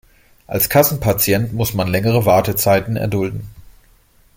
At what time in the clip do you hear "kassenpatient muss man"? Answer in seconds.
0.67-1.87